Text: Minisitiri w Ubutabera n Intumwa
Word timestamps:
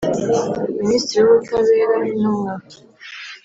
Minisitiri 0.81 1.19
w 1.23 1.27
Ubutabera 1.31 1.93
n 2.03 2.05
Intumwa 2.13 2.53